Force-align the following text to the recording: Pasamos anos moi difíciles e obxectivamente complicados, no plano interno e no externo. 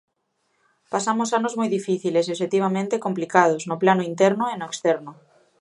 Pasamos 0.93 1.29
anos 1.37 1.53
moi 1.59 1.69
difíciles 1.77 2.25
e 2.25 2.33
obxectivamente 2.33 3.03
complicados, 3.05 3.61
no 3.69 3.79
plano 3.83 4.03
interno 4.11 4.43
e 4.53 4.55
no 4.57 4.67
externo. 4.73 5.11